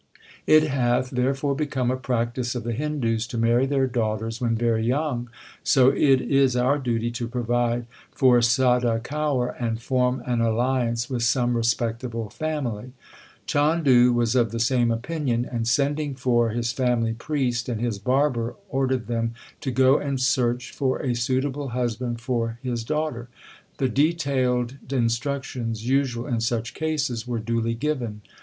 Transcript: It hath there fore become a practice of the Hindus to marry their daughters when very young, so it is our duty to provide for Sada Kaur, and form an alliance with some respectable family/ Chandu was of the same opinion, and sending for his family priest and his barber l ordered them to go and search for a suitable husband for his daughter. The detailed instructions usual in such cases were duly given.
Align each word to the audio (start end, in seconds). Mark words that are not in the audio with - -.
It 0.47 0.63
hath 0.63 1.11
there 1.11 1.35
fore 1.35 1.53
become 1.53 1.91
a 1.91 1.95
practice 1.95 2.55
of 2.55 2.63
the 2.63 2.71
Hindus 2.73 3.27
to 3.27 3.37
marry 3.37 3.67
their 3.67 3.85
daughters 3.85 4.41
when 4.41 4.55
very 4.55 4.83
young, 4.83 5.29
so 5.63 5.89
it 5.91 6.19
is 6.21 6.55
our 6.55 6.79
duty 6.79 7.11
to 7.11 7.27
provide 7.27 7.85
for 8.11 8.41
Sada 8.41 8.99
Kaur, 8.99 9.53
and 9.59 9.79
form 9.79 10.23
an 10.25 10.41
alliance 10.41 11.07
with 11.07 11.21
some 11.21 11.55
respectable 11.55 12.31
family/ 12.31 12.93
Chandu 13.45 14.11
was 14.11 14.33
of 14.33 14.49
the 14.49 14.59
same 14.59 14.89
opinion, 14.89 15.45
and 15.45 15.67
sending 15.67 16.15
for 16.15 16.49
his 16.49 16.73
family 16.73 17.13
priest 17.13 17.69
and 17.69 17.79
his 17.79 17.99
barber 17.99 18.53
l 18.55 18.59
ordered 18.69 19.05
them 19.05 19.35
to 19.59 19.69
go 19.69 19.99
and 19.99 20.19
search 20.19 20.71
for 20.71 20.97
a 21.03 21.13
suitable 21.13 21.67
husband 21.77 22.19
for 22.19 22.57
his 22.63 22.83
daughter. 22.83 23.27
The 23.77 23.87
detailed 23.87 24.77
instructions 24.91 25.87
usual 25.87 26.25
in 26.25 26.41
such 26.41 26.73
cases 26.73 27.27
were 27.27 27.37
duly 27.37 27.75
given. 27.75 28.21